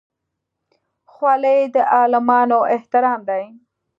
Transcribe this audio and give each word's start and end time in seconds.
خولۍ 1.11 1.59
د 1.75 1.77
عالمانو 1.95 2.59
احترام 2.75 3.19
دی. 3.29 3.43